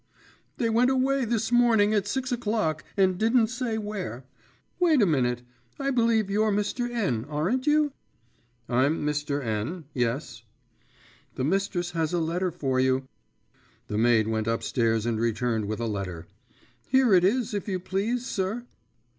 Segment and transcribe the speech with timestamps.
[0.57, 4.25] 'They went away this morning at six o'clock, and didn't say where.
[4.79, 5.43] Wait a minute,
[5.77, 6.89] I believe you're Mr.
[6.89, 7.91] N, aren't you?'
[8.67, 9.43] 'I'm Mr.
[9.45, 10.41] N, yes.'
[11.35, 13.07] 'The mistress has a letter for you.'
[13.89, 16.25] The maid went upstairs and returned with a letter.
[16.87, 18.65] 'Here it is, if you please, sir.